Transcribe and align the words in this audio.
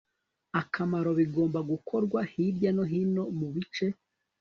akamaro 0.61 1.09
bigomba 1.19 1.59
gukorwa 1.71 2.19
hirya 2.31 2.69
no 2.77 2.83
hino 2.91 3.23
mu 3.37 3.47
bice 3.55 3.85